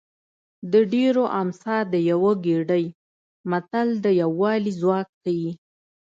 [0.71, 2.85] د ډېرو امسا د یوه ګېډۍ
[3.51, 5.51] متل د یووالي ځواک ښيي